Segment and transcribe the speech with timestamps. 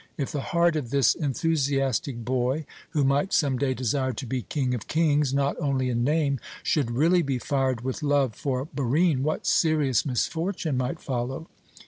[0.17, 4.73] If the heart of this enthusiastic boy who might some day desire to be 'King
[4.73, 9.45] of kings' not only in name should really be fired with love for Barine, what
[9.45, 11.45] serious misfortune might follow!